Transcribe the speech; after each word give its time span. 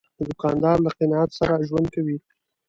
دوکاندار 0.27 0.77
له 0.85 0.91
قناعت 0.99 1.31
سره 1.39 1.65
ژوند 1.69 1.87
کوي. 1.95 2.17